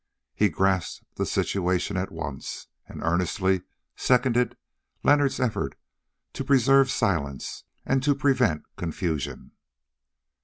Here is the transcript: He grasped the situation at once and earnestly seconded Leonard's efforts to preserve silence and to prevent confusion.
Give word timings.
He 0.33 0.49
grasped 0.49 1.05
the 1.17 1.27
situation 1.27 1.95
at 1.95 2.11
once 2.11 2.65
and 2.87 3.03
earnestly 3.03 3.61
seconded 3.95 4.57
Leonard's 5.03 5.39
efforts 5.39 5.77
to 6.33 6.43
preserve 6.43 6.89
silence 6.89 7.65
and 7.85 8.01
to 8.01 8.15
prevent 8.15 8.63
confusion. 8.77 9.51